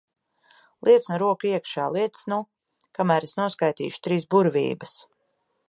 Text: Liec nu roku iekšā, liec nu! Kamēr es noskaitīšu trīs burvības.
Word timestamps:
Liec 0.87 1.09
nu 1.11 1.19
roku 1.23 1.49
iekšā, 1.49 1.85
liec 1.97 2.23
nu! 2.33 2.39
Kamēr 2.99 3.29
es 3.29 3.37
noskaitīšu 3.43 4.03
trīs 4.09 4.29
burvības. 4.35 4.97